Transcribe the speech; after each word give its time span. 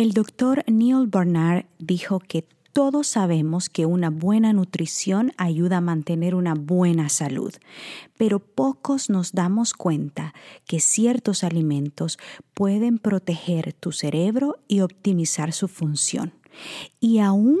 El 0.00 0.14
doctor 0.14 0.64
Neil 0.66 1.08
Barnard 1.08 1.66
dijo 1.78 2.20
que 2.20 2.48
todos 2.72 3.06
sabemos 3.06 3.68
que 3.68 3.84
una 3.84 4.08
buena 4.08 4.54
nutrición 4.54 5.32
ayuda 5.36 5.76
a 5.76 5.82
mantener 5.82 6.34
una 6.34 6.54
buena 6.54 7.10
salud, 7.10 7.52
pero 8.16 8.38
pocos 8.38 9.10
nos 9.10 9.32
damos 9.32 9.74
cuenta 9.74 10.32
que 10.66 10.80
ciertos 10.80 11.44
alimentos 11.44 12.18
pueden 12.54 12.96
proteger 12.96 13.74
tu 13.74 13.92
cerebro 13.92 14.60
y 14.68 14.80
optimizar 14.80 15.52
su 15.52 15.68
función 15.68 16.32
y 16.98 17.18
aún 17.18 17.58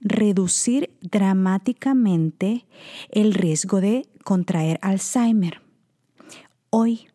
reducir 0.00 0.90
dramáticamente 1.02 2.66
el 3.10 3.32
riesgo 3.32 3.80
de 3.80 4.08
contraer 4.24 4.80
Alzheimer. 4.82 5.62
Hoy 6.68 7.06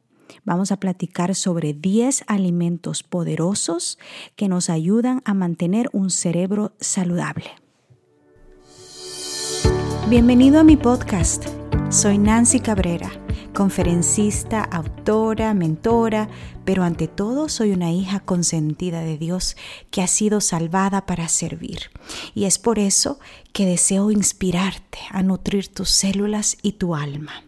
vamos 0.43 0.71
a 0.71 0.77
platicar 0.77 1.35
sobre 1.35 1.73
10 1.73 2.23
alimentos 2.27 3.03
poderosos 3.03 3.99
que 4.35 4.47
nos 4.47 4.69
ayudan 4.69 5.21
a 5.25 5.33
mantener 5.33 5.89
un 5.93 6.09
cerebro 6.09 6.73
saludable. 6.79 7.52
Bienvenido 10.09 10.59
a 10.59 10.63
mi 10.63 10.75
podcast. 10.75 11.45
Soy 11.89 12.17
Nancy 12.17 12.59
Cabrera, 12.59 13.11
conferencista, 13.61 14.63
autora, 14.63 15.53
mentora, 15.53 16.29
pero 16.65 16.81
ante 16.81 17.07
todo 17.07 17.47
soy 17.47 17.73
una 17.73 17.91
hija 17.91 18.19
consentida 18.19 19.02
de 19.02 19.19
Dios 19.19 19.55
que 19.91 20.02
ha 20.02 20.07
sido 20.07 20.41
salvada 20.41 21.05
para 21.05 21.27
servir. 21.27 21.91
Y 22.33 22.45
es 22.45 22.57
por 22.57 22.79
eso 22.79 23.19
que 23.53 23.67
deseo 23.67 24.09
inspirarte 24.09 24.97
a 25.11 25.21
nutrir 25.21 25.67
tus 25.67 25.91
células 25.91 26.57
y 26.63 26.71
tu 26.71 26.95
alma. 26.95 27.43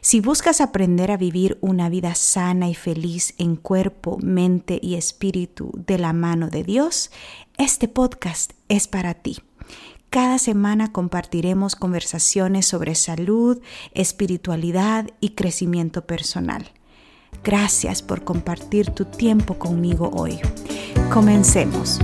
Si 0.00 0.20
buscas 0.20 0.60
aprender 0.60 1.10
a 1.10 1.16
vivir 1.16 1.58
una 1.60 1.88
vida 1.88 2.14
sana 2.14 2.68
y 2.68 2.76
feliz 2.76 3.34
en 3.38 3.56
cuerpo, 3.56 4.16
mente 4.22 4.78
y 4.80 4.94
espíritu 4.94 5.72
de 5.74 5.98
la 5.98 6.12
mano 6.12 6.50
de 6.50 6.62
Dios, 6.62 7.10
este 7.56 7.88
podcast 7.88 8.52
es 8.68 8.86
para 8.86 9.14
ti. 9.14 9.38
Cada 10.10 10.38
semana 10.38 10.90
compartiremos 10.90 11.76
conversaciones 11.76 12.64
sobre 12.64 12.94
salud, 12.94 13.60
espiritualidad 13.92 15.10
y 15.20 15.30
crecimiento 15.30 16.06
personal. 16.06 16.72
Gracias 17.44 18.00
por 18.00 18.24
compartir 18.24 18.90
tu 18.90 19.04
tiempo 19.04 19.58
conmigo 19.58 20.10
hoy. 20.14 20.38
Comencemos. 21.12 21.98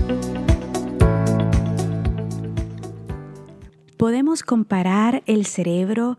Podemos 3.97 4.43
comparar 4.43 5.23
el 5.25 5.47
cerebro 5.47 6.19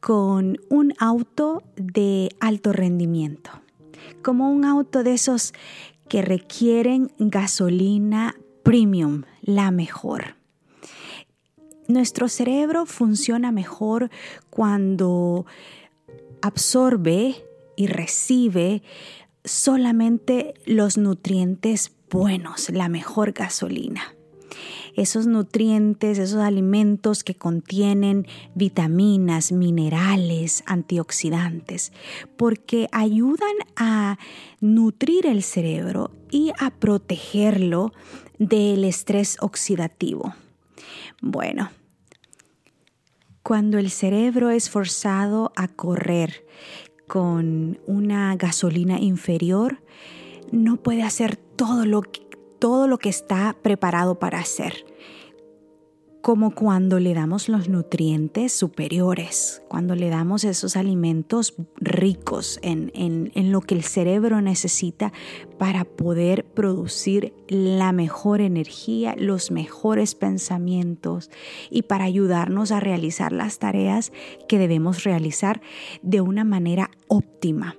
con 0.00 0.58
un 0.68 0.92
auto 0.98 1.62
de 1.76 2.28
alto 2.40 2.74
rendimiento, 2.74 3.50
como 4.22 4.50
un 4.50 4.66
auto 4.66 5.02
de 5.02 5.14
esos 5.14 5.54
que 6.08 6.20
requieren 6.20 7.10
gasolina 7.18 8.34
premium, 8.62 9.22
la 9.40 9.70
mejor. 9.70 10.41
Nuestro 11.92 12.28
cerebro 12.28 12.86
funciona 12.86 13.52
mejor 13.52 14.08
cuando 14.48 15.44
absorbe 16.40 17.34
y 17.76 17.86
recibe 17.86 18.82
solamente 19.44 20.54
los 20.64 20.96
nutrientes 20.96 21.92
buenos, 22.10 22.70
la 22.70 22.88
mejor 22.88 23.32
gasolina 23.32 24.14
esos 24.94 25.26
nutrientes, 25.26 26.18
esos 26.18 26.40
alimentos 26.40 27.24
que 27.24 27.34
contienen 27.34 28.26
vitaminas, 28.54 29.50
minerales, 29.50 30.62
antioxidantes, 30.66 31.92
porque 32.36 32.88
ayudan 32.92 33.56
a 33.74 34.18
nutrir 34.60 35.26
el 35.26 35.42
cerebro 35.42 36.10
y 36.30 36.52
a 36.58 36.70
protegerlo 36.70 37.92
del 38.38 38.84
estrés 38.84 39.38
oxidativo. 39.40 40.34
Bueno, 41.22 41.70
cuando 43.42 43.78
el 43.78 43.90
cerebro 43.90 44.50
es 44.50 44.70
forzado 44.70 45.52
a 45.56 45.68
correr 45.68 46.44
con 47.06 47.80
una 47.86 48.34
gasolina 48.36 48.98
inferior, 49.00 49.82
no 50.50 50.76
puede 50.76 51.02
hacer 51.02 51.36
todo 51.36 51.84
lo 51.84 52.02
que 52.02 52.22
todo 52.62 52.86
lo 52.86 52.96
que 52.98 53.08
está 53.08 53.56
preparado 53.60 54.20
para 54.20 54.38
hacer. 54.38 54.86
Como 56.22 56.54
cuando 56.54 57.00
le 57.00 57.14
damos 57.14 57.48
los 57.48 57.68
nutrientes 57.68 58.52
superiores, 58.52 59.62
cuando 59.68 59.96
le 59.96 60.08
damos 60.08 60.44
esos 60.44 60.76
alimentos 60.76 61.54
ricos 61.76 62.60
en, 62.62 62.92
en 62.94 63.52
lo 63.52 63.60
que 63.60 63.74
el 63.74 63.82
cerebro 63.82 64.40
necesita 64.40 65.12
para 65.58 65.84
poder 65.84 66.44
producir 66.44 67.34
la 67.48 67.92
mejor 67.92 68.40
energía, 68.40 69.16
los 69.18 69.50
mejores 69.50 70.14
pensamientos 70.14 71.28
y 71.70 71.82
para 71.82 72.04
ayudarnos 72.04 72.70
a 72.70 72.78
realizar 72.78 73.32
las 73.32 73.58
tareas 73.58 74.12
que 74.48 74.58
debemos 74.58 75.02
realizar 75.02 75.60
de 76.02 76.20
una 76.20 76.44
manera 76.44 76.90
óptima. 77.08 77.76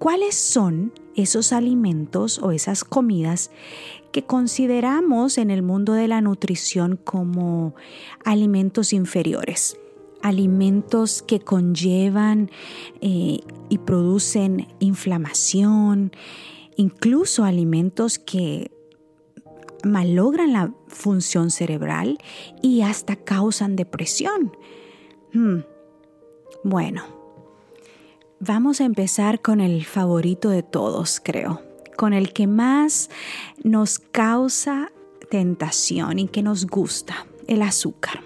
¿Cuáles 0.00 0.34
son 0.34 0.94
esos 1.14 1.52
alimentos 1.52 2.38
o 2.38 2.52
esas 2.52 2.84
comidas 2.84 3.50
que 4.12 4.24
consideramos 4.24 5.38
en 5.38 5.50
el 5.50 5.62
mundo 5.62 5.92
de 5.92 6.08
la 6.08 6.20
nutrición 6.20 6.96
como 6.96 7.74
alimentos 8.24 8.92
inferiores? 8.92 9.76
Alimentos 10.22 11.22
que 11.22 11.40
conllevan 11.40 12.50
eh, 13.00 13.40
y 13.68 13.78
producen 13.78 14.68
inflamación, 14.78 16.12
incluso 16.76 17.44
alimentos 17.44 18.18
que 18.18 18.70
malogran 19.82 20.52
la 20.52 20.74
función 20.88 21.50
cerebral 21.50 22.18
y 22.62 22.82
hasta 22.82 23.16
causan 23.16 23.76
depresión. 23.76 24.52
Hmm. 25.32 25.60
Bueno, 26.62 27.20
Vamos 28.42 28.80
a 28.80 28.86
empezar 28.86 29.42
con 29.42 29.60
el 29.60 29.84
favorito 29.84 30.48
de 30.48 30.62
todos, 30.62 31.20
creo, 31.22 31.60
con 32.00 32.14
el 32.14 32.32
que 32.32 32.46
más 32.46 33.10
nos 33.62 33.98
causa 33.98 34.90
tentación 35.28 36.18
y 36.18 36.28
que 36.28 36.42
nos 36.42 36.66
gusta, 36.66 37.26
el 37.46 37.60
azúcar. 37.60 38.22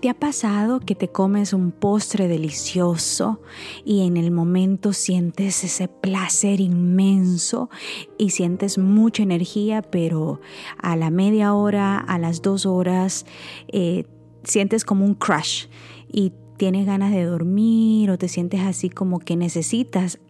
¿Te 0.00 0.08
ha 0.08 0.14
pasado 0.14 0.78
que 0.78 0.94
te 0.94 1.08
comes 1.08 1.54
un 1.54 1.72
postre 1.72 2.28
delicioso 2.28 3.40
y 3.84 4.06
en 4.06 4.16
el 4.16 4.30
momento 4.30 4.92
sientes 4.92 5.64
ese 5.64 5.88
placer 5.88 6.60
inmenso 6.60 7.68
y 8.16 8.30
sientes 8.30 8.78
mucha 8.78 9.24
energía, 9.24 9.82
pero 9.82 10.40
a 10.78 10.94
la 10.94 11.10
media 11.10 11.54
hora, 11.54 11.98
a 11.98 12.16
las 12.20 12.42
dos 12.42 12.64
horas, 12.64 13.26
eh, 13.72 14.04
sientes 14.44 14.84
como 14.84 15.04
un 15.04 15.14
crush 15.16 15.66
y 16.12 16.32
tienes 16.58 16.86
ganas 16.86 17.10
de 17.10 17.24
dormir 17.24 18.08
o 18.12 18.18
te 18.18 18.28
sientes 18.28 18.60
así 18.60 18.88
como 18.88 19.18
que 19.18 19.34
necesitas 19.34 20.20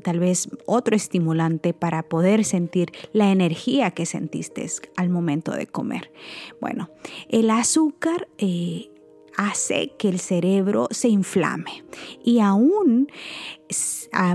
tal 0.00 0.18
vez 0.18 0.48
otro 0.66 0.96
estimulante 0.96 1.72
para 1.72 2.02
poder 2.02 2.44
sentir 2.44 2.92
la 3.12 3.30
energía 3.30 3.90
que 3.92 4.06
sentiste 4.06 4.66
al 4.96 5.08
momento 5.08 5.52
de 5.52 5.66
comer. 5.66 6.10
Bueno, 6.60 6.90
el 7.28 7.50
azúcar 7.50 8.28
eh, 8.38 8.90
hace 9.36 9.92
que 9.98 10.08
el 10.08 10.20
cerebro 10.20 10.88
se 10.90 11.08
inflame 11.08 11.84
y 12.22 12.40
aún 12.40 13.08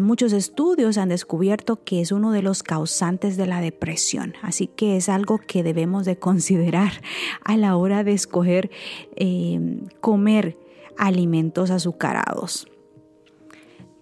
muchos 0.02 0.34
estudios 0.34 0.98
han 0.98 1.10
descubierto 1.10 1.84
que 1.84 2.02
es 2.02 2.12
uno 2.12 2.32
de 2.32 2.42
los 2.42 2.64
causantes 2.64 3.38
de 3.38 3.46
la 3.46 3.62
depresión, 3.62 4.34
así 4.42 4.68
que 4.68 4.98
es 4.98 5.10
algo 5.10 5.38
que 5.38 5.64
debemos 5.64 6.06
de 6.06 6.18
considerar 6.18 7.02
a 7.44 7.58
la 7.58 7.76
hora 7.76 8.04
de 8.04 8.14
escoger 8.14 8.72
eh, 9.16 9.80
comer 10.02 10.58
alimentos 10.98 11.72
azucarados. 11.72 12.68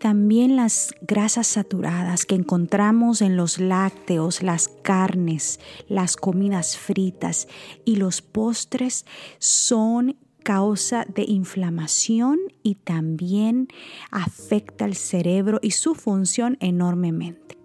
También 0.03 0.58
las 0.58 0.94
grasas 1.00 1.47
saturadas 1.47 2.25
que 2.25 2.36
encontramos 2.36 3.22
en 3.22 3.38
los 3.38 3.58
lácteos, 3.58 4.44
las 4.44 4.67
carnes, 4.67 5.61
las 5.88 6.17
comidas 6.17 6.78
fritas 6.78 7.47
y 7.85 7.96
los 7.96 8.22
postres 8.22 9.05
son 9.40 10.17
causa 10.44 11.05
de 11.05 11.23
inflamación 11.26 12.38
y 12.64 12.76
también 12.76 13.70
afecta 14.11 14.84
el 14.84 14.96
cerebro 14.96 15.59
y 15.61 15.72
su 15.72 15.96
función 15.96 16.58
enormemente. 16.59 17.58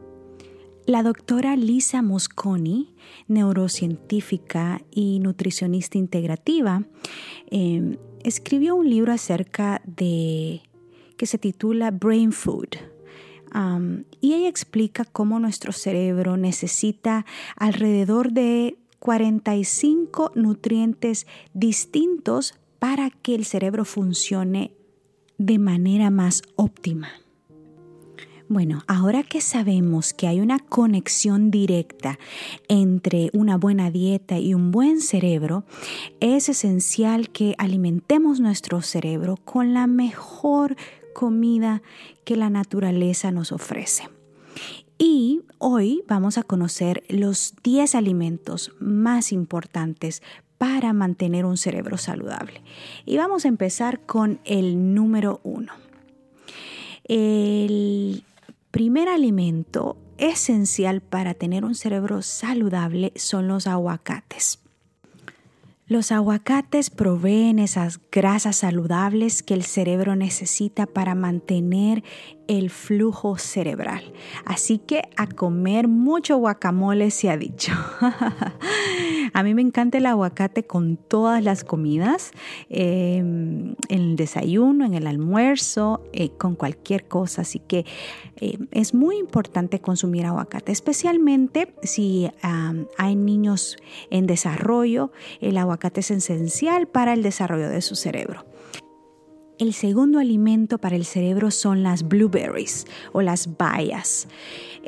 La 0.87 1.03
doctora 1.03 1.57
Lisa 1.57 2.03
Mosconi, 2.03 2.95
neurocientífica 3.27 4.81
y 4.93 5.19
nutricionista 5.19 5.99
integrativa, 5.99 6.85
eh, 7.51 7.99
escribió 8.23 8.77
un 8.77 8.89
libro 8.89 9.13
acerca 9.13 9.83
de 9.85 10.63
que 11.19 11.27
se 11.27 11.37
titula 11.37 11.91
Brain 11.91 12.33
Food. 12.33 12.77
Um, 13.55 14.05
y 14.21 14.35
ella 14.35 14.49
explica 14.49 15.05
cómo 15.05 15.39
nuestro 15.39 15.73
cerebro 15.73 16.37
necesita 16.37 17.27
alrededor 17.57 18.33
de 18.33 18.79
45 19.01 20.33
nutrientes 20.35 21.27
distintos 21.53 22.55
para 22.79 23.11
que 23.11 23.35
el 23.35 23.45
cerebro 23.45 23.85
funcione 23.85 24.73
de 25.39 25.59
manera 25.59 26.11
más 26.11 26.43
óptima. 26.57 27.09
Bueno, 28.51 28.83
ahora 28.87 29.25
que 29.25 29.43
sabemos 29.43 30.15
que 30.15 30.27
hay 30.27 30.41
una 30.41 30.59
conexión 30.59 31.51
directa 31.51 32.19
entre 32.69 33.29
una 33.35 33.59
buena 33.59 33.91
dieta 33.91 34.39
y 34.39 34.55
un 34.55 34.73
buen 34.73 35.03
cerebro, 35.03 35.65
es 36.21 36.49
esencial 36.49 37.29
que 37.29 37.55
alimentemos 37.59 38.41
nuestro 38.41 38.81
cerebro 38.81 39.37
con 39.45 39.75
la 39.75 39.87
mejor 39.87 40.77
comida 41.19 41.83
que 42.25 42.37
la 42.37 42.49
naturaleza 42.49 43.33
nos 43.33 43.51
ofrece. 43.51 44.09
Y 44.99 45.41
hoy 45.59 46.05
vamos 46.07 46.39
a 46.39 46.45
conocer 46.45 47.03
los 47.09 47.55
10 47.65 47.97
alimentos 47.97 48.71
más 48.79 49.33
importantes 49.33 50.23
para 50.59 50.93
mantener 50.93 51.45
un 51.45 51.57
cerebro 51.57 51.99
saludable. 51.99 52.63
Y 53.05 53.17
vamos 53.17 53.45
a 53.45 53.49
empezar 53.49 53.99
con 54.07 54.39
el 54.45 54.95
número 54.95 55.41
uno. 55.43 55.73
El 57.03 58.23
primer 58.71 59.09
alimento 59.09 59.97
esencial 60.19 61.01
para 61.01 61.35
tener 61.35 61.65
un 61.65 61.75
cerebro 61.75 62.23
saludable 62.23 63.13
son 63.17 63.49
los 63.49 63.67
aguacates. 63.67 64.61
Los 65.89 66.13
aguacates 66.13 66.91
proveen 66.91 67.59
esas 67.59 67.99
grasas 68.13 68.57
saludables 68.57 69.43
que 69.43 69.55
el 69.55 69.65
cerebro 69.65 70.17
necesita 70.17 70.85
para 70.85 71.15
mantener 71.15 72.05
el 72.47 72.69
flujo 72.69 73.39
cerebral. 73.39 74.13
Así 74.45 74.79
que 74.79 75.09
a 75.17 75.27
comer 75.27 75.89
mucho 75.89 76.37
guacamole 76.37 77.11
se 77.11 77.31
ha 77.31 77.39
dicho. 77.39 77.73
a 79.33 79.43
mí 79.43 79.55
me 79.55 79.63
encanta 79.63 79.99
el 79.99 80.07
aguacate 80.07 80.65
con 80.65 80.97
todas 80.97 81.43
las 81.43 81.65
comidas, 81.65 82.33
em, 82.69 83.75
en 83.89 84.01
el 84.01 84.17
desayuno, 84.17 84.85
en 84.85 84.95
el 84.95 85.07
almuerzo, 85.07 86.03
eh, 86.13 86.31
con 86.31 86.55
cualquier 86.55 87.07
cosa. 87.07 87.43
Así 87.43 87.59
que 87.59 87.85
em, 88.37 88.67
es 88.71 88.95
muy 88.95 89.17
importante 89.19 89.81
consumir 89.81 90.27
aguacate, 90.27 90.73
especialmente 90.73 91.75
si 91.83 92.31
hay 92.43 93.17
niños 93.17 93.77
en 94.11 94.27
desarrollo. 94.27 95.11
El 95.41 95.57
aguacate 95.59 96.01
es 96.01 96.11
esencial 96.11 96.87
para 96.89 97.13
el 97.13 97.23
desarrollo 97.23 97.69
de 97.69 97.83
su 97.83 97.95
cerebro. 97.95 98.48
El 99.59 99.75
segundo 99.75 100.21
alimento 100.21 100.79
para 100.79 100.95
el 100.95 101.05
cerebro 101.05 101.51
son 101.51 101.83
las 101.83 102.07
blueberries 102.07 102.87
o 103.13 103.23
las 103.23 103.57
bayas. 103.57 104.29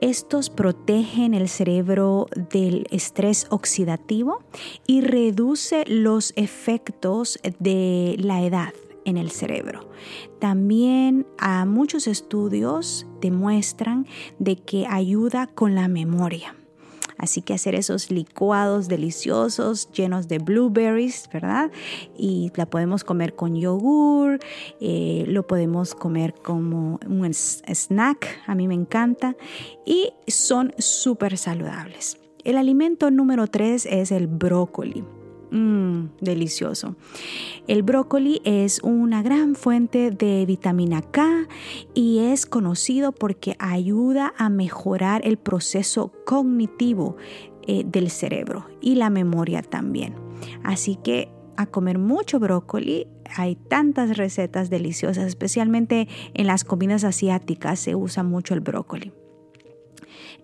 Estos 0.01 0.49
protegen 0.49 1.35
el 1.35 1.49
cerebro 1.49 2.29
del 2.53 2.87
estrés 2.93 3.49
oxidativo 3.51 4.45
y 4.87 5.01
reduce 5.01 5.85
los 5.89 6.33
efectos 6.37 7.41
de 7.59 8.15
la 8.21 8.45
edad 8.45 8.73
en 9.05 9.17
el 9.17 9.33
cerebro. 9.33 9.91
También 10.39 11.27
a 11.39 11.65
muchos 11.65 12.07
estudios 12.07 13.09
demuestran 13.21 14.07
de 14.39 14.55
que 14.55 14.87
ayuda 14.87 15.49
con 15.49 15.75
la 15.75 15.89
memoria. 15.89 16.55
Así 17.21 17.43
que 17.43 17.53
hacer 17.53 17.75
esos 17.75 18.11
licuados 18.11 18.89
deliciosos 18.89 19.93
llenos 19.93 20.27
de 20.27 20.39
blueberries, 20.39 21.29
¿verdad? 21.31 21.71
Y 22.17 22.51
la 22.57 22.65
podemos 22.65 23.05
comer 23.05 23.35
con 23.35 23.57
yogur, 23.57 24.41
eh, 24.81 25.25
lo 25.29 25.47
podemos 25.47 25.95
comer 25.95 26.33
como 26.33 26.99
un 27.07 27.31
snack, 27.31 28.41
a 28.47 28.55
mí 28.55 28.67
me 28.69 28.75
encanta, 28.75 29.37
y 29.85 30.15
son 30.29 30.73
súper 30.79 31.37
saludables. 31.37 32.17
El 32.43 32.57
alimento 32.57 33.11
número 33.11 33.49
tres 33.49 33.85
es 33.85 34.13
el 34.13 34.27
brócoli. 34.27 35.05
Mmm, 35.51 36.11
delicioso. 36.21 36.95
El 37.67 37.83
brócoli 37.83 38.41
es 38.45 38.81
una 38.83 39.23
gran 39.23 39.57
fuente 39.57 40.11
de 40.11 40.47
vitamina 40.47 41.03
K 41.03 41.49
y 41.93 42.21
es 42.21 42.47
conocido 42.47 43.13
porque 43.13 43.57
ayuda 43.59 44.33
a 44.39 44.49
mejorar 44.49 45.23
el 45.25 45.39
proceso 45.39 46.13
cognitivo 46.25 47.17
eh, 47.67 47.83
del 47.85 48.11
cerebro 48.11 48.67
y 48.81 48.95
la 48.95 49.11
memoria 49.11 49.63
también. 49.63 50.15
Así 50.63 50.97
que 50.97 51.29
a 51.57 51.67
comer 51.67 51.99
mucho 51.99 52.39
brócoli. 52.39 53.07
Hay 53.37 53.55
tantas 53.55 54.17
recetas 54.17 54.71
deliciosas, 54.71 55.27
especialmente 55.27 56.09
en 56.33 56.47
las 56.47 56.65
comidas 56.65 57.05
asiáticas 57.05 57.79
se 57.79 57.95
usa 57.95 58.23
mucho 58.23 58.55
el 58.55 58.61
brócoli. 58.61 59.13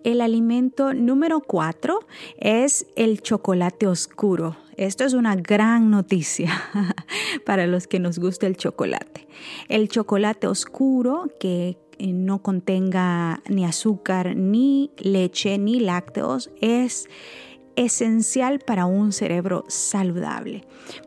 El 0.03 0.21
alimento 0.21 0.93
número 0.93 1.41
cuatro 1.41 1.99
es 2.37 2.85
el 2.95 3.21
chocolate 3.21 3.87
oscuro. 3.87 4.55
Esto 4.77 5.03
es 5.03 5.13
una 5.13 5.35
gran 5.35 5.89
noticia 5.89 6.51
para 7.45 7.65
los 7.65 7.87
que 7.87 7.99
nos 7.99 8.19
gusta 8.19 8.45
el 8.45 8.57
chocolate. 8.57 9.27
El 9.69 9.89
chocolate 9.89 10.47
oscuro 10.47 11.31
que 11.39 11.77
eh, 11.97 12.13
no 12.13 12.43
contenga 12.43 13.41
ni 13.49 13.65
azúcar, 13.65 14.35
ni 14.35 14.91
leche, 14.99 15.57
ni 15.57 15.79
lácteos 15.79 16.51
es 16.61 17.09
esencial 17.75 18.59
para 18.59 18.85
un 18.85 19.11
cerebro 19.11 19.63
saludable 19.67 20.63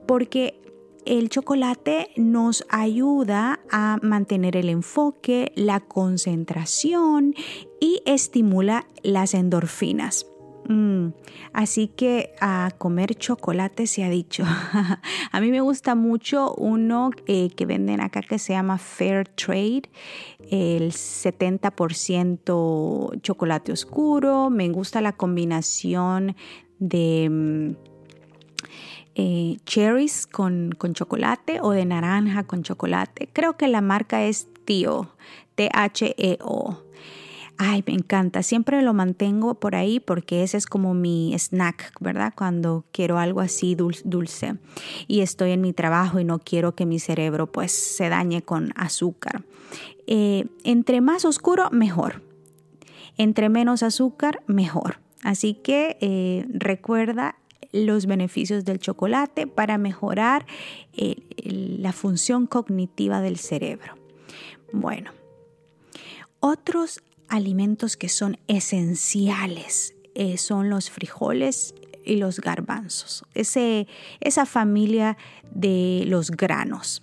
porque 0.07 0.61
el 1.07 1.29
chocolate 1.29 2.09
nos 2.17 2.65
ayuda 2.69 3.61
a 3.71 3.99
mantener 4.03 4.57
el 4.57 4.69
enfoque, 4.69 5.53
la 5.55 5.81
concentración 5.81 7.35
y 7.81 8.03
estimula 8.05 8.87
las 9.03 9.35
endorfinas. 9.35 10.27
Mm, 10.69 11.09
así 11.53 11.89
que 11.89 12.35
a 12.41 12.71
comer 12.79 13.15
chocolate 13.15 13.87
se 13.87 14.05
ha 14.05 14.11
dicho. 14.11 14.45
a 15.33 15.41
mí 15.41 15.51
me 15.51 15.61
gusta 15.61 15.95
mucho 15.95 16.55
uno 16.55 17.11
eh, 17.27 17.51
que 17.51 17.67
venden 17.67 18.01
acá 18.01 18.23
que 18.23 18.39
se 18.39 18.53
llama 18.53 18.79
Fair 18.79 19.29
Trade, 19.29 19.91
el 20.51 20.93
70% 20.93 23.21
chocolate 23.21 23.73
oscuro. 23.73 24.51
Me 24.51 24.69
gusta 24.69 25.01
la 25.01 25.13
combinación 25.13 26.37
de... 26.79 27.29
Mm, 27.31 27.73
eh, 29.17 29.57
cherries 29.67 30.27
con, 30.27 30.71
con, 30.79 30.95
chocolate 30.95 31.59
o 31.61 31.73
de 31.73 31.85
naranja 31.85 32.45
con 32.45 32.63
chocolate. 32.63 33.29
Creo 33.33 33.57
que 33.57 33.67
la 33.67 33.81
marca 33.81 34.25
es 34.25 34.47
Tío, 34.65 35.11
T-H-E-O. 35.57 36.90
Ay, 37.63 37.85
me 37.87 37.93
encanta. 37.93 38.43
Siempre 38.43 38.81
lo 38.81 38.95
mantengo 38.95 39.55
por 39.57 39.75
ahí 39.75 40.01
porque 40.01 40.43
ese 40.43 40.57
es 40.57 40.65
como 40.65 40.95
mi 40.95 41.35
snack, 41.35 41.93
¿verdad? 42.01 42.33
Cuando 42.35 42.87
quiero 42.91 43.19
algo 43.19 43.43
así 43.43 43.75
dulce 43.75 44.55
y 45.07 45.21
estoy 45.21 45.51
en 45.51 45.61
mi 45.61 45.75
trabajo 45.75 46.19
y 46.19 46.25
no 46.25 46.39
quiero 46.39 46.75
que 46.75 46.87
mi 46.87 46.99
cerebro 46.99 47.53
pues 47.53 47.71
se 47.73 48.09
dañe 48.09 48.41
con 48.41 48.73
azúcar. 48.77 49.45
Eh, 50.07 50.47
entre 50.65 51.03
más 51.03 51.27
oscuro, 51.27 51.69
mejor. 51.71 52.23
Entre 53.19 53.51
menos 53.51 53.83
azúcar, 53.83 54.43
mejor. 54.47 55.01
Así 55.23 55.53
que 55.53 55.99
eh, 56.01 56.47
recuerda 56.49 57.37
los 57.73 58.07
beneficios 58.07 58.65
del 58.65 58.79
chocolate 58.79 59.47
para 59.47 59.77
mejorar 59.77 60.47
eh, 60.95 61.17
la 61.45 61.93
función 61.93 62.47
cognitiva 62.47 63.21
del 63.21 63.37
cerebro. 63.37 63.97
Bueno, 64.73 65.11
otros 66.41 67.03
alimentos 67.31 67.97
que 67.97 68.09
son 68.09 68.39
esenciales 68.49 69.95
eh, 70.15 70.37
son 70.37 70.69
los 70.69 70.91
frijoles 70.91 71.75
y 72.05 72.17
los 72.17 72.41
garbanzos, 72.41 73.25
esa 73.35 74.47
familia 74.47 75.17
de 75.51 76.05
los 76.07 76.31
granos. 76.31 77.01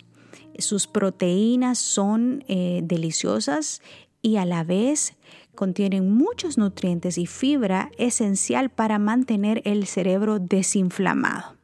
Sus 0.58 0.86
proteínas 0.86 1.78
son 1.78 2.44
eh, 2.48 2.80
deliciosas 2.84 3.80
y 4.22 4.36
a 4.36 4.44
la 4.44 4.64
vez 4.64 5.14
contienen 5.54 6.12
muchos 6.12 6.58
nutrientes 6.58 7.18
y 7.18 7.26
fibra 7.26 7.90
esencial 7.98 8.70
para 8.70 8.98
mantener 8.98 9.62
el 9.64 9.86
cerebro 9.86 10.38
desinflamado. 10.38 11.57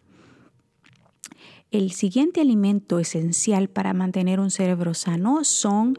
El 1.74 1.90
siguiente 1.90 2.40
alimento 2.40 3.00
esencial 3.00 3.68
para 3.68 3.94
mantener 3.94 4.38
un 4.38 4.52
cerebro 4.52 4.94
sano 4.94 5.42
son 5.42 5.98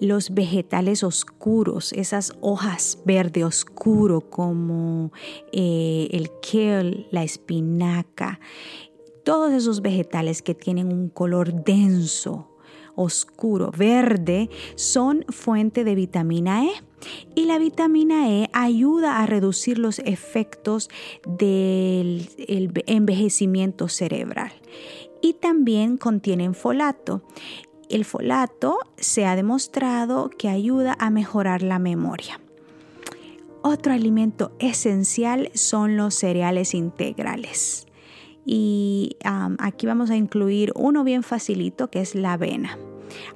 los 0.00 0.32
vegetales 0.32 1.04
oscuros, 1.04 1.92
esas 1.92 2.32
hojas 2.40 3.02
verde 3.04 3.44
oscuro 3.44 4.22
como 4.22 5.12
eh, 5.52 6.08
el 6.12 6.30
kale, 6.40 7.06
la 7.10 7.22
espinaca, 7.22 8.40
todos 9.22 9.52
esos 9.52 9.82
vegetales 9.82 10.40
que 10.40 10.54
tienen 10.54 10.90
un 10.90 11.10
color 11.10 11.64
denso, 11.64 12.56
oscuro, 12.94 13.70
verde, 13.76 14.48
son 14.74 15.26
fuente 15.28 15.84
de 15.84 15.96
vitamina 15.96 16.64
E. 16.64 16.70
Y 17.34 17.44
la 17.44 17.58
vitamina 17.58 18.30
E 18.30 18.50
ayuda 18.52 19.20
a 19.20 19.26
reducir 19.26 19.78
los 19.78 19.98
efectos 20.00 20.88
del 21.26 22.28
envejecimiento 22.86 23.88
cerebral 23.88 24.52
y 25.20 25.34
también 25.34 25.96
contienen 25.96 26.54
folato. 26.54 27.22
El 27.88 28.04
folato 28.04 28.78
se 28.96 29.26
ha 29.26 29.36
demostrado 29.36 30.30
que 30.30 30.48
ayuda 30.48 30.96
a 30.98 31.10
mejorar 31.10 31.62
la 31.62 31.78
memoria. 31.78 32.40
Otro 33.62 33.92
alimento 33.92 34.52
esencial 34.58 35.50
son 35.54 35.96
los 35.96 36.14
cereales 36.14 36.72
integrales. 36.72 37.86
Y 38.46 39.16
aquí 39.58 39.86
vamos 39.86 40.10
a 40.10 40.16
incluir 40.16 40.72
uno 40.74 41.04
bien 41.04 41.22
facilito 41.22 41.90
que 41.90 42.00
es 42.00 42.14
la 42.14 42.34
avena. 42.34 42.78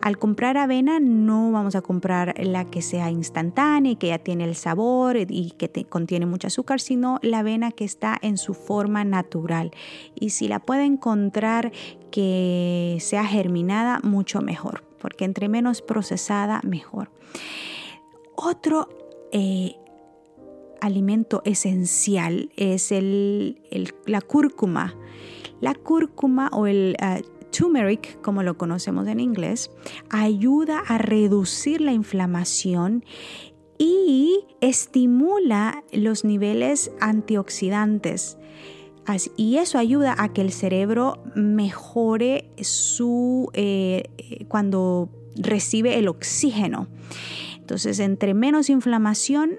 Al 0.01 0.19
comprar 0.19 0.57
avena 0.57 1.01
no 1.01 1.53
vamos 1.53 1.75
a 1.75 1.83
comprar 1.83 2.35
la 2.39 2.65
que 2.65 2.83
sea 2.83 3.11
instantánea 3.11 3.93
y 3.93 3.97
que 3.97 4.09
ya 4.09 4.19
tiene 4.19 4.45
el 4.45 4.55
sabor 4.55 5.17
y 5.17 5.51
que 5.53 5.85
contiene 5.85 6.27
mucho 6.27 6.49
azúcar, 6.49 6.81
sino 6.81 7.19
la 7.23 7.41
avena 7.41 7.73
que 7.73 7.85
está 7.85 8.19
en 8.21 8.37
su 8.37 8.55
forma 8.55 9.05
natural. 9.05 9.71
Y 10.15 10.31
si 10.31 10.49
la 10.49 10.61
puede 10.61 10.85
encontrar 10.85 11.73
que 12.11 12.99
sea 13.01 13.25
germinada, 13.25 14.01
mucho 14.03 14.41
mejor, 14.41 14.85
porque 15.01 15.25
entre 15.25 15.49
menos 15.49 15.83
procesada, 15.83 16.61
mejor. 16.65 17.11
Otro 18.37 18.89
eh, 19.33 19.77
alimento 20.81 21.43
esencial 21.45 22.51
es 22.57 22.93
la 24.07 24.21
cúrcuma. 24.21 24.95
La 25.61 25.75
cúrcuma 25.75 26.51
o 26.53 26.67
el 26.67 26.97
uh, 27.01 27.23
turmeric, 27.57 28.21
como 28.21 28.43
lo 28.43 28.57
conocemos 28.57 29.07
en 29.07 29.21
inglés, 29.21 29.71
ayuda 30.11 30.81
a 30.87 30.99
reducir 30.99 31.81
la 31.81 31.93
inflamación 31.93 33.05
y 33.79 34.41
estimula 34.61 35.85
los 35.93 36.25
niveles 36.25 36.91
antioxidantes. 37.01 38.39
Y 39.37 39.59
eso 39.59 39.79
ayuda 39.79 40.15
a 40.19 40.33
que 40.33 40.41
el 40.41 40.51
cerebro 40.51 41.23
mejore 41.35 42.51
su 42.63 43.51
eh, 43.53 44.05
cuando 44.49 45.11
recibe 45.37 45.99
el 45.99 46.09
oxígeno. 46.09 46.89
Entonces, 47.59 47.99
entre 47.99 48.33
menos 48.33 48.71
inflamación, 48.71 49.59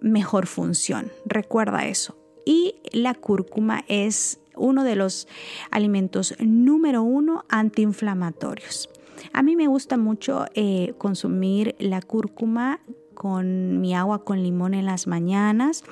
mejor 0.00 0.46
función. 0.46 1.10
Recuerda 1.24 1.86
eso. 1.86 2.16
Y 2.44 2.76
la 2.92 3.14
cúrcuma 3.14 3.84
es 3.88 4.40
uno 4.58 4.84
de 4.84 4.96
los 4.96 5.28
alimentos 5.70 6.34
número 6.38 7.02
uno 7.02 7.44
antiinflamatorios. 7.48 8.90
A 9.32 9.42
mí 9.42 9.56
me 9.56 9.66
gusta 9.66 9.96
mucho 9.96 10.46
eh, 10.54 10.94
consumir 10.98 11.74
la 11.78 12.00
cúrcuma 12.02 12.80
con 13.14 13.80
mi 13.80 13.96
agua 13.96 14.24
con 14.24 14.44
limón 14.44 14.74
en 14.74 14.86
las 14.86 15.08
mañanas 15.08 15.82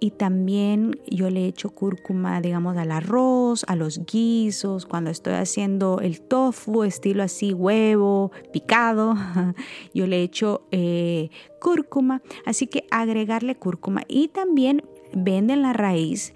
y 0.00 0.10
también 0.10 1.00
yo 1.06 1.30
le 1.30 1.46
echo 1.46 1.70
cúrcuma, 1.70 2.42
digamos, 2.42 2.76
al 2.76 2.92
arroz, 2.92 3.64
a 3.68 3.74
los 3.74 4.04
guisos, 4.04 4.84
cuando 4.84 5.10
estoy 5.10 5.32
haciendo 5.32 6.00
el 6.00 6.20
tofu, 6.20 6.84
estilo 6.84 7.22
así, 7.22 7.54
huevo 7.54 8.32
picado, 8.52 9.14
yo 9.94 10.06
le 10.06 10.22
echo 10.22 10.66
eh, 10.70 11.30
cúrcuma. 11.58 12.20
Así 12.44 12.66
que 12.66 12.84
agregarle 12.90 13.56
cúrcuma 13.56 14.02
y 14.06 14.28
también 14.28 14.82
venden 15.14 15.62
la 15.62 15.72
raíz. 15.72 16.34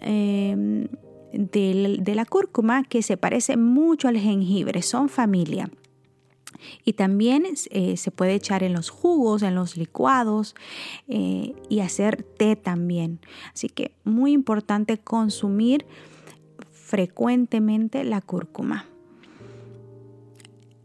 Em, 0.00 0.88
de 1.34 2.14
la 2.14 2.24
cúrcuma 2.24 2.84
que 2.84 3.02
se 3.02 3.16
parece 3.16 3.56
mucho 3.56 4.08
al 4.08 4.18
jengibre, 4.18 4.82
son 4.82 5.08
familia. 5.08 5.70
Y 6.84 6.94
también 6.94 7.44
eh, 7.70 7.96
se 7.96 8.10
puede 8.10 8.34
echar 8.34 8.62
en 8.62 8.72
los 8.72 8.90
jugos, 8.90 9.42
en 9.42 9.54
los 9.54 9.76
licuados 9.76 10.54
eh, 11.08 11.54
y 11.68 11.80
hacer 11.80 12.22
té 12.22 12.56
también. 12.56 13.20
Así 13.52 13.68
que 13.68 13.94
muy 14.04 14.32
importante 14.32 14.98
consumir 14.98 15.84
frecuentemente 16.72 18.04
la 18.04 18.20
cúrcuma. 18.20 18.86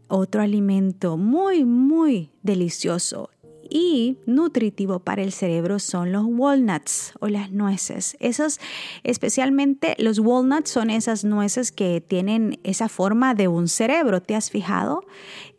Otro 0.08 0.42
alimento 0.42 1.16
muy, 1.16 1.64
muy 1.64 2.30
delicioso 2.42 3.30
y 3.70 4.18
nutritivo 4.26 4.98
para 4.98 5.22
el 5.22 5.32
cerebro 5.32 5.78
son 5.78 6.12
los 6.12 6.24
walnuts 6.26 7.14
o 7.20 7.28
las 7.28 7.52
nueces. 7.52 8.16
Esos, 8.20 8.58
especialmente 9.04 9.94
los 9.98 10.18
walnuts 10.18 10.70
son 10.70 10.90
esas 10.90 11.24
nueces 11.24 11.72
que 11.72 12.00
tienen 12.00 12.58
esa 12.64 12.88
forma 12.88 13.34
de 13.34 13.48
un 13.48 13.68
cerebro, 13.68 14.20
¿te 14.20 14.34
has 14.34 14.50
fijado? 14.50 15.04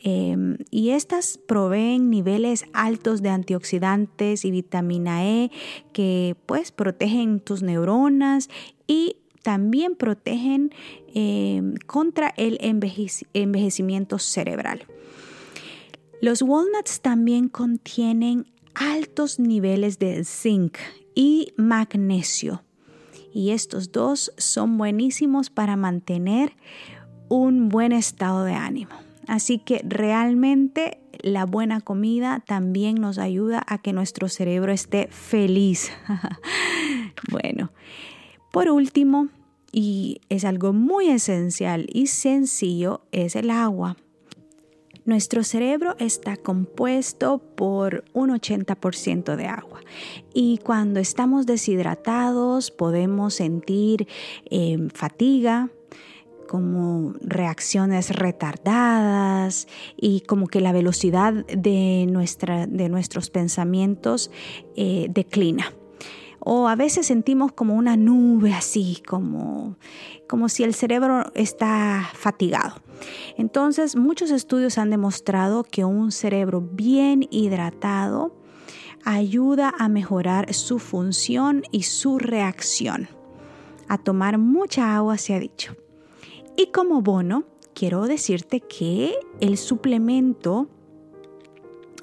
Em, 0.03 0.57
y 0.69 0.89
estas 0.89 1.37
proveen 1.37 2.09
niveles 2.09 2.65
altos 2.73 3.21
de 3.21 3.29
antioxidantes 3.29 4.45
y 4.45 4.51
vitamina 4.51 5.25
E 5.25 5.51
que 5.93 6.35
pues 6.45 6.71
protegen 6.71 7.39
tus 7.39 7.63
neuronas 7.63 8.49
y 8.87 9.17
también 9.43 9.95
protegen 9.95 10.71
em, 11.13 11.75
contra 11.87 12.33
el 12.37 12.57
envejecimiento 12.61 14.19
cerebral. 14.19 14.85
Los 16.21 16.43
walnuts 16.43 17.01
también 17.01 17.49
contienen 17.49 18.45
altos 18.75 19.39
niveles 19.39 19.97
de 19.97 20.23
zinc 20.23 20.77
y 21.15 21.51
magnesio. 21.57 22.63
Y 23.33 23.51
estos 23.51 23.91
dos 23.91 24.31
son 24.37 24.77
buenísimos 24.77 25.49
para 25.49 25.75
mantener 25.75 26.53
un 27.27 27.69
buen 27.69 27.91
estado 27.91 28.43
de 28.43 28.53
ánimo. 28.53 28.91
Así 29.27 29.57
que 29.57 29.81
realmente 29.83 30.99
la 31.23 31.45
buena 31.47 31.81
comida 31.81 32.43
también 32.45 33.01
nos 33.01 33.17
ayuda 33.17 33.63
a 33.65 33.79
que 33.79 33.91
nuestro 33.91 34.29
cerebro 34.29 34.71
esté 34.71 35.07
feliz. 35.07 35.91
bueno, 37.31 37.71
por 38.51 38.69
último, 38.69 39.29
y 39.71 40.21
es 40.29 40.45
algo 40.45 40.71
muy 40.71 41.09
esencial 41.09 41.87
y 41.91 42.07
sencillo, 42.07 43.05
es 43.11 43.35
el 43.35 43.49
agua. 43.49 43.97
Nuestro 45.03 45.43
cerebro 45.43 45.95
está 45.97 46.37
compuesto 46.37 47.39
por 47.55 48.03
un 48.13 48.29
80% 48.29 49.35
de 49.35 49.47
agua 49.47 49.81
y 50.33 50.59
cuando 50.59 50.99
estamos 50.99 51.45
deshidratados 51.47 52.69
podemos 52.69 53.33
sentir 53.33 54.07
eh, 54.49 54.77
fatiga, 54.93 55.69
como 56.47 57.13
reacciones 57.21 58.09
retardadas 58.09 59.69
y 59.95 60.19
como 60.21 60.47
que 60.47 60.59
la 60.59 60.73
velocidad 60.73 61.33
de, 61.45 62.05
nuestra, 62.09 62.67
de 62.67 62.89
nuestros 62.89 63.29
pensamientos 63.29 64.29
eh, 64.75 65.07
declina. 65.09 65.73
O 66.43 66.67
a 66.67 66.75
veces 66.75 67.05
sentimos 67.05 67.51
como 67.51 67.75
una 67.75 67.95
nube 67.95 68.53
así, 68.53 69.01
como, 69.07 69.77
como 70.27 70.49
si 70.49 70.63
el 70.63 70.73
cerebro 70.73 71.31
está 71.35 72.09
fatigado. 72.13 72.81
Entonces, 73.37 73.95
muchos 73.95 74.31
estudios 74.31 74.77
han 74.77 74.89
demostrado 74.89 75.63
que 75.63 75.85
un 75.85 76.11
cerebro 76.11 76.61
bien 76.61 77.27
hidratado 77.29 78.35
ayuda 79.05 79.73
a 79.77 79.87
mejorar 79.87 80.53
su 80.53 80.79
función 80.79 81.63
y 81.71 81.83
su 81.83 82.19
reacción. 82.19 83.07
A 83.87 83.97
tomar 83.97 84.37
mucha 84.37 84.95
agua 84.95 85.17
se 85.17 85.33
ha 85.33 85.39
dicho. 85.39 85.75
Y 86.55 86.67
como 86.67 87.01
bono, 87.01 87.45
quiero 87.73 88.05
decirte 88.07 88.61
que 88.61 89.15
el 89.39 89.57
suplemento 89.57 90.67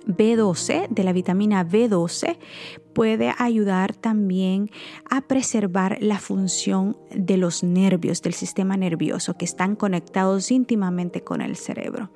B12, 0.07 0.88
de 0.88 1.04
la 1.04 1.12
vitamina 1.12 1.64
B12, 1.64 2.38
puede 2.99 3.33
ayudar 3.38 3.95
también 3.95 4.73
a 5.09 5.21
preservar 5.21 5.99
la 6.00 6.19
función 6.19 6.97
de 7.14 7.37
los 7.37 7.62
nervios, 7.62 8.23
del 8.23 8.35
sistema 8.35 8.76
nervioso, 8.76 9.35
que 9.35 9.45
están 9.45 9.76
conectados 9.76 10.50
íntimamente 10.50 11.23
con 11.23 11.40
el 11.40 11.55
cerebro. 11.55 12.11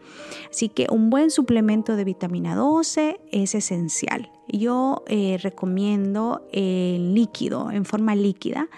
Así 0.50 0.68
que 0.68 0.88
un 0.90 1.08
buen 1.08 1.30
suplemento 1.30 1.94
de 1.94 2.02
vitamina 2.02 2.56
12 2.56 3.20
es 3.30 3.54
esencial. 3.54 4.32
Yo 4.48 5.04
eh, 5.06 5.38
recomiendo 5.40 6.48
el 6.52 7.14
líquido, 7.14 7.70
en 7.70 7.84
forma 7.84 8.16
líquida, 8.16 8.68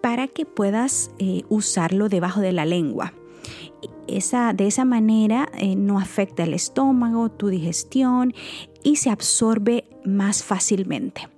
para 0.00 0.26
que 0.26 0.46
puedas 0.46 1.10
eh, 1.18 1.42
usarlo 1.50 2.08
debajo 2.08 2.40
de 2.40 2.52
la 2.52 2.64
lengua 2.64 3.12
de 4.06 4.66
esa 4.66 4.84
manera 4.84 5.48
eh, 5.58 5.76
no 5.76 5.98
afecta 5.98 6.44
el 6.44 6.54
estómago, 6.54 7.30
tu 7.30 7.48
digestión 7.48 8.34
y 8.82 8.96
se 8.96 9.10
absorbe 9.10 9.84
más 10.04 10.44
fácilmente. 10.44 11.33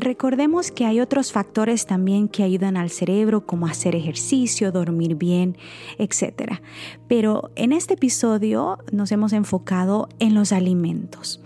Recordemos 0.00 0.70
que 0.70 0.84
hay 0.84 1.00
otros 1.00 1.32
factores 1.32 1.84
también 1.84 2.28
que 2.28 2.44
ayudan 2.44 2.76
al 2.76 2.88
cerebro, 2.88 3.44
como 3.44 3.66
hacer 3.66 3.96
ejercicio, 3.96 4.70
dormir 4.70 5.16
bien, 5.16 5.56
etc. 5.98 6.60
Pero 7.08 7.50
en 7.56 7.72
este 7.72 7.94
episodio 7.94 8.78
nos 8.92 9.10
hemos 9.10 9.32
enfocado 9.32 10.08
en 10.20 10.36
los 10.36 10.52
alimentos. 10.52 11.40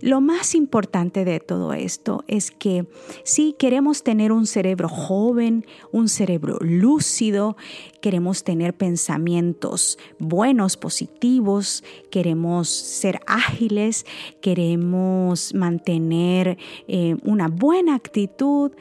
Lo 0.00 0.22
más 0.22 0.54
importante 0.54 1.26
de 1.26 1.40
todo 1.40 1.74
esto 1.74 2.24
es 2.26 2.50
que 2.50 2.86
si 3.22 3.52
queremos 3.52 4.02
tener 4.02 4.32
un 4.32 4.46
cerebro 4.46 4.88
joven, 4.88 5.66
un 5.92 6.08
cerebro 6.08 6.56
lúcido, 6.60 7.58
queremos 8.00 8.44
tener 8.44 8.72
pensamientos 8.72 9.98
buenos, 10.18 10.78
positivos, 10.78 11.84
queremos 12.10 12.70
ser 12.70 13.20
ágiles, 13.26 14.06
queremos 14.40 15.52
mantener 15.52 16.56
eh, 16.88 17.16
una 17.24 17.48
buena 17.48 17.89
actitud, 17.94 18.72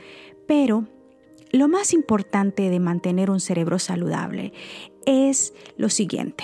pero 0.47 0.87
lo 1.51 1.67
más 1.67 1.93
importante 1.93 2.69
de 2.69 2.79
mantener 2.79 3.29
un 3.29 3.39
cerebro 3.39 3.79
saludable 3.79 4.53
es 5.05 5.53
lo 5.77 5.89
siguiente. 5.89 6.43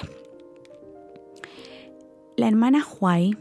La 2.38 2.48
hermana 2.48 2.86
Huay 2.86 3.36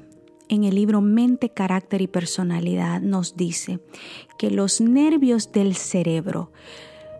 en 0.48 0.64
el 0.64 0.74
libro 0.74 1.00
Mente, 1.00 1.50
Carácter 1.50 2.02
y 2.02 2.06
Personalidad 2.06 3.00
nos 3.00 3.36
dice 3.36 3.80
que 4.38 4.50
los 4.50 4.80
nervios 4.80 5.52
del 5.52 5.74
cerebro 5.74 6.52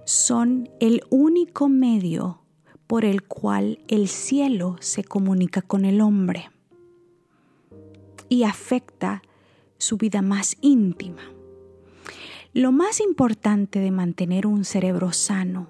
son 0.04 0.68
el 0.80 1.02
único 1.11 1.68
medio 1.68 2.42
por 2.87 3.04
el 3.04 3.23
cual 3.23 3.80
el 3.88 4.08
cielo 4.08 4.76
se 4.80 5.02
comunica 5.04 5.62
con 5.62 5.84
el 5.84 6.00
hombre 6.00 6.50
y 8.28 8.44
afecta 8.44 9.23
su 9.78 9.96
vida 9.96 10.23
más 10.23 10.56
íntima. 10.61 11.33
Lo 12.54 12.70
más 12.70 13.00
importante 13.00 13.80
de 13.80 13.90
mantener 13.90 14.46
un 14.46 14.64
cerebro 14.64 15.12
sano 15.12 15.66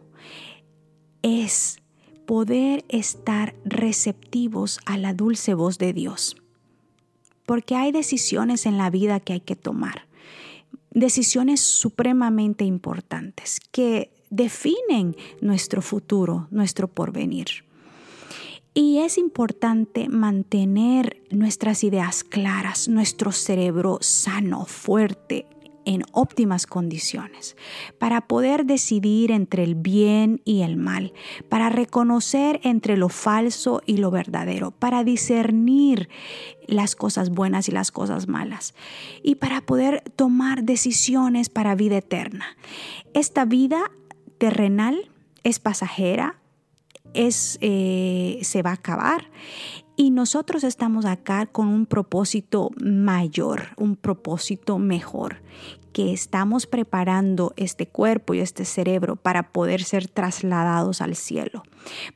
es 1.23 1.79
poder 2.27 2.85
estar 2.91 3.55
receptivos 3.65 4.81
a 4.85 4.99
la 4.99 5.15
dulce 5.15 5.55
voz 5.55 5.79
de 5.79 5.95
Dios. 5.95 6.37
Porque 7.47 7.75
hay 7.75 7.91
decisiones 7.91 8.67
en 8.67 8.77
la 8.77 8.91
vida 8.91 9.19
que 9.19 9.33
hay 9.33 9.41
que 9.41 9.57
tomar. 9.57 10.07
Decisiones 10.91 11.63
supremamente 11.63 12.65
importantes 12.65 13.61
que 13.73 14.11
definen 14.29 15.17
nuestro 15.41 15.81
futuro, 15.81 16.49
nuestro 16.51 16.87
porvenir. 16.87 17.65
Y 18.75 18.99
es 18.99 19.17
importante 19.17 20.11
mantener 20.11 21.23
nuestras 21.31 21.83
ideas 21.83 22.25
claras, 22.25 22.89
nuestro 22.89 23.33
cerebro 23.33 23.99
sano, 24.03 24.67
fuerte, 24.67 25.47
en 25.85 26.03
óptimas 26.13 26.67
condiciones, 26.67 27.57
para 27.99 28.23
poder 28.23 28.67
decidir 28.67 29.31
entre 29.31 29.65
el 29.65 29.75
bien 29.75 30.41
y 30.45 30.63
el 30.63 30.77
mal, 30.77 31.13
para 31.49 31.69
reconocer 31.69 32.61
entre 32.63 32.97
lo 32.97 33.09
falso 33.09 33.83
y 33.87 33.99
lo 33.99 34.11
verdadero, 34.11 34.71
para 34.71 35.05
discernir 35.05 36.09
las 36.67 36.97
cosas 36.97 37.31
buenas 37.31 37.69
y 37.69 37.73
las 37.73 37.91
cosas 37.91 38.29
malas, 38.29 38.75
y 39.23 39.37
para 39.37 39.61
poder 39.61 40.03
tomar 40.17 40.65
decisiones 40.65 41.49
para 41.49 41.75
vida 41.75 41.99
eterna. 41.99 42.57
Esta 43.13 43.45
vida 43.45 43.91
terrenal 44.39 45.11
es 45.43 45.59
pasajera, 45.59 46.41
es, 47.13 47.59
eh, 47.61 48.41
se 48.43 48.63
va 48.63 48.71
a 48.71 48.75
acabar 48.75 49.31
y 49.97 50.11
nosotros 50.11 50.65
estamos 50.65 51.05
acá 51.05 51.47
con 51.47 51.69
un 51.69 51.87
propósito 51.87 52.71
mayor, 52.81 53.69
un 53.77 53.97
propósito 53.97 54.79
mejor, 54.79 55.43
que 55.93 56.13
estamos 56.13 56.67
preparando 56.67 57.53
este 57.57 57.87
cuerpo 57.87 58.35
y 58.35 58.41
este 58.41 58.65
cerebro 58.65 59.15
para 59.15 59.53
poder 59.53 59.85
ser 59.85 60.09
trasladados 60.09 61.01
al 61.01 61.15
cielo, 61.15 61.63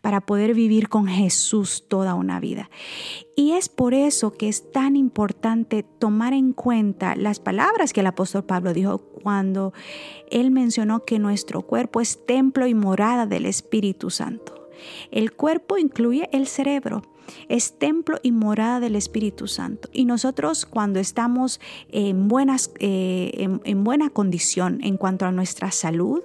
para 0.00 0.20
poder 0.20 0.52
vivir 0.52 0.88
con 0.88 1.06
Jesús 1.06 1.84
toda 1.86 2.14
una 2.14 2.40
vida. 2.40 2.68
Y 3.36 3.52
es 3.52 3.68
por 3.68 3.94
eso 3.94 4.32
que 4.32 4.48
es 4.48 4.72
tan 4.72 4.96
importante 4.96 5.84
tomar 5.84 6.32
en 6.32 6.52
cuenta 6.52 7.14
las 7.14 7.38
palabras 7.38 7.92
que 7.92 8.00
el 8.00 8.08
apóstol 8.08 8.44
Pablo 8.44 8.74
dijo 8.74 8.98
cuando 8.98 9.72
él 10.28 10.50
mencionó 10.50 11.04
que 11.04 11.20
nuestro 11.20 11.62
cuerpo 11.62 12.00
es 12.00 12.26
templo 12.26 12.66
y 12.66 12.74
morada 12.74 13.26
del 13.26 13.46
Espíritu 13.46 14.10
Santo. 14.10 14.57
El 15.10 15.32
cuerpo 15.32 15.78
incluye 15.78 16.28
el 16.32 16.46
cerebro 16.46 17.02
es 17.48 17.78
templo 17.78 18.18
y 18.22 18.32
morada 18.32 18.80
del 18.80 18.96
Espíritu 18.96 19.48
Santo. 19.48 19.88
Y 19.92 20.04
nosotros 20.04 20.66
cuando 20.66 20.98
estamos 20.98 21.60
en, 21.90 22.28
buenas, 22.28 22.72
eh, 22.78 23.48
en 23.64 23.84
buena 23.84 24.10
condición 24.10 24.80
en 24.82 24.96
cuanto 24.96 25.26
a 25.26 25.32
nuestra 25.32 25.70
salud, 25.70 26.22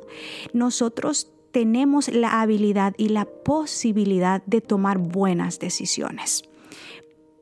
nosotros 0.53 1.29
tenemos 1.51 2.07
la 2.09 2.41
habilidad 2.41 2.95
y 2.97 3.09
la 3.09 3.25
posibilidad 3.25 4.43
de 4.45 4.59
tomar 4.59 4.97
buenas 4.97 5.59
decisiones, 5.59 6.43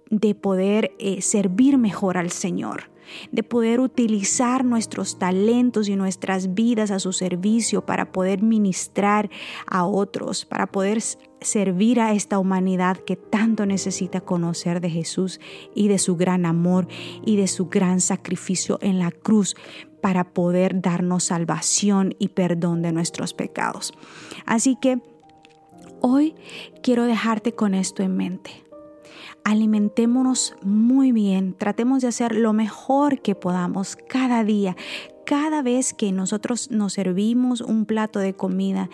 de 0.10 0.36
poder 0.36 0.92
eh, 1.00 1.22
servir 1.22 1.78
mejor 1.78 2.18
al 2.18 2.30
Señor 2.30 2.91
de 3.32 3.44
poder 3.44 3.80
utilizar 3.80 4.66
nuestros 4.66 5.20
talentos 5.20 5.90
y 5.90 5.96
nuestras 5.96 6.54
vidas 6.54 6.92
a 6.92 7.00
su 7.00 7.14
servicio 7.14 7.86
para 7.86 8.12
poder 8.12 8.42
ministrar 8.42 9.30
a 9.68 9.86
otros, 9.86 10.46
para 10.46 10.68
poder 10.68 11.02
servir 11.42 12.00
a 12.00 12.14
esta 12.14 12.38
humanidad 12.40 12.98
que 12.98 13.16
tanto 13.16 13.66
necesita 13.66 14.22
conocer 14.22 14.80
de 14.80 14.90
Jesús 14.90 15.40
y 15.76 15.88
de 15.88 15.98
su 15.98 16.16
gran 16.16 16.46
amor 16.46 16.88
y 17.26 17.36
de 17.36 17.48
su 17.48 17.68
gran 17.68 18.00
sacrificio 18.00 18.78
en 18.82 19.00
la 19.00 19.12
cruz 19.12 19.56
para 20.02 20.34
poder 20.34 20.82
darnos 20.82 21.26
salvación 21.26 22.16
y 22.20 22.30
perdón 22.30 22.82
de 22.82 22.92
nuestros 22.92 23.34
pecados. 23.34 23.94
Así 24.46 24.78
que 24.82 25.00
hoy 26.02 26.36
quiero 26.82 27.06
dejarte 27.06 27.54
con 27.54 27.74
esto 27.74 28.04
en 28.04 28.18
mente 28.18 28.61
alimentémonos 29.44 30.56
muy 30.62 31.12
bien, 31.12 31.54
tratemos 31.58 32.02
de 32.02 32.08
hacer 32.08 32.36
lo 32.36 32.54
mejor 32.54 33.22
que 33.22 33.36
podamos 33.36 33.96
cada 33.96 34.44
día. 34.44 34.76
Cada 35.26 35.62
vez 35.62 35.94
que 35.94 36.12
nosotros 36.12 36.72
nos 36.72 36.94
servimos 36.94 37.62
un 37.62 37.86
plato 37.86 38.20
de 38.20 38.34
comida 38.34 38.90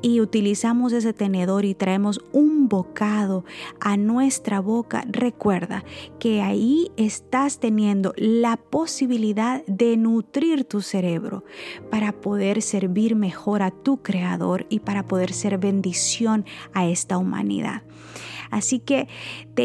y 0.00 0.20
utilizamos 0.20 0.92
ese 0.94 1.12
tenedor 1.12 1.66
y 1.66 1.74
traemos 1.74 2.20
un 2.32 2.68
bocado 2.68 3.44
a 3.78 3.98
nuestra 3.98 4.60
boca, 4.60 5.04
recuerda 5.06 5.84
que 6.18 6.40
ahí 6.40 6.90
estás 6.96 7.58
teniendo 7.58 8.14
la 8.16 8.56
posibilidad 8.56 9.66
de 9.66 9.98
nutrir 9.98 10.64
tu 10.64 10.80
cerebro 10.80 11.44
para 11.90 12.12
poder 12.12 12.62
servir 12.62 13.14
mejor 13.14 13.60
a 13.60 13.70
tu 13.70 13.98
creador 13.98 14.66
y 14.70 14.80
para 14.80 15.06
poder 15.06 15.34
ser 15.34 15.58
bendición 15.58 16.46
a 16.72 16.86
esta 16.86 17.18
humanidad. 17.18 17.82
Así 18.52 18.78
que 18.78 19.08
te, 19.54 19.64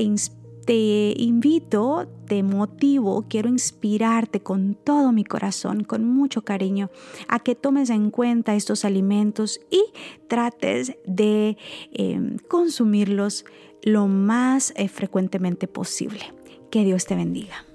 invito, 1.17 2.08
te 2.26 2.41
motivo, 2.41 3.26
quiero 3.30 3.50
inspirarte 3.50 4.39
con 4.39 4.76
todo 4.76 5.12
mi 5.12 5.23
corazón, 5.23 5.84
con 5.84 6.06
mucho 6.06 6.41
cariño, 6.43 6.89
a 7.28 7.39
que 7.39 7.54
tomes 7.54 7.89
en 7.89 8.10
cuenta 8.10 8.56
estos 8.56 8.86
alimentos 8.86 9.60
y 9.69 9.84
trates 10.28 10.95
de 11.06 11.58
em, 11.91 12.38
consumirlos 12.47 13.45
lo 13.84 14.08
más 14.08 14.73
eh, 14.78 14.88
frecuentemente 14.88 15.67
posible. 15.67 16.34
Que 16.71 16.84
Dios 16.84 17.06
te 17.06 17.15
bendiga. 17.15 17.65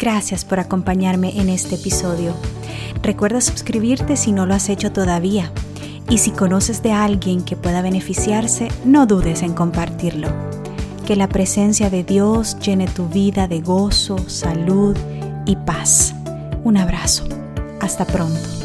Gracias 0.00 0.44
por 0.44 0.58
acompañarme 0.58 1.38
en 1.38 1.48
este 1.48 1.76
episodio. 1.76 2.34
Recuerda 3.02 3.40
suscribirte 3.42 4.16
si 4.16 4.32
no 4.32 4.46
lo 4.46 4.54
has 4.54 4.68
hecho 4.70 4.90
todavía. 4.90 5.52
Y 6.08 6.18
si 6.18 6.30
conoces 6.30 6.82
de 6.82 6.92
alguien 6.92 7.42
que 7.42 7.56
pueda 7.56 7.82
beneficiarse, 7.82 8.68
no 8.84 9.06
dudes 9.06 9.42
en 9.42 9.54
compartirlo. 9.54 10.28
Que 11.06 11.16
la 11.16 11.28
presencia 11.28 11.90
de 11.90 12.04
Dios 12.04 12.58
llene 12.60 12.86
tu 12.86 13.08
vida 13.08 13.46
de 13.48 13.60
gozo, 13.60 14.18
salud 14.28 14.96
y 15.46 15.56
paz. 15.56 16.14
Un 16.62 16.76
abrazo. 16.76 17.24
Hasta 17.80 18.06
pronto. 18.06 18.63